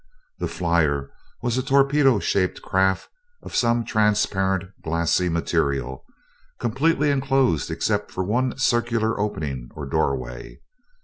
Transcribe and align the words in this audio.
The 0.39 0.47
flier 0.47 1.11
was 1.43 1.59
a 1.59 1.61
torpedo 1.61 2.17
shaped 2.17 2.63
craft 2.63 3.07
of 3.43 3.55
some 3.55 3.85
transparent, 3.85 4.71
glassy 4.81 5.29
material, 5.29 6.03
completely 6.59 7.11
enclosed 7.11 7.69
except 7.69 8.09
for 8.09 8.23
one 8.23 8.57
circular 8.57 9.19
opening 9.19 9.69
or 9.75 9.85
doorway. 9.85 10.59